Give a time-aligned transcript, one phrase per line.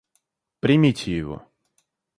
[0.61, 1.37] Примите его.